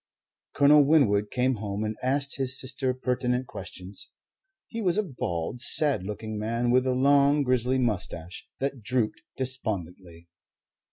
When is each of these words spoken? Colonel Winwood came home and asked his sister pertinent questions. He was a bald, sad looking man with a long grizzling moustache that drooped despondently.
Colonel 0.55 0.83
Winwood 0.83 1.29
came 1.29 1.57
home 1.57 1.83
and 1.83 1.95
asked 2.01 2.35
his 2.37 2.59
sister 2.59 2.91
pertinent 2.91 3.45
questions. 3.45 4.09
He 4.67 4.81
was 4.81 4.97
a 4.97 5.03
bald, 5.03 5.59
sad 5.59 6.01
looking 6.01 6.39
man 6.39 6.71
with 6.71 6.87
a 6.87 6.95
long 6.95 7.43
grizzling 7.43 7.85
moustache 7.85 8.47
that 8.59 8.81
drooped 8.81 9.21
despondently. 9.37 10.27